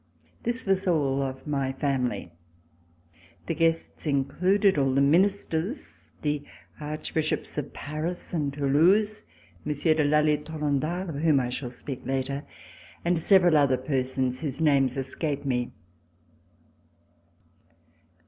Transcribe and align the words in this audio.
This 0.41 0.65
was 0.65 0.87
all 0.87 1.21
of 1.21 1.45
my 1.45 1.73
family. 1.73 2.31
The 3.45 3.53
guests 3.53 4.07
included 4.07 4.75
all 4.79 4.95
the 4.95 4.99
Ministers, 4.99 6.09
the 6.23 6.41
Archbishops 6.79 7.55
of 7.59 7.71
Paris 7.71 8.33
and 8.33 8.51
Toulouse, 8.51 8.65
RECOLLECTIONS 8.65 9.09
OF 9.09 9.25
THE 9.27 9.29
REVOLUTION 9.29 9.63
Monsieur 9.63 9.93
de 9.93 10.03
Lally 10.03 10.37
Tollendal, 10.79 11.09
of 11.09 11.21
whom 11.21 11.39
I 11.39 11.49
shall 11.51 11.69
speak 11.69 12.03
later, 12.03 12.43
and 13.05 13.19
several 13.19 13.55
other 13.55 13.77
persons 13.77 14.41
whose 14.41 14.59
names 14.59 14.97
escape 14.97 15.45
me. 15.45 15.69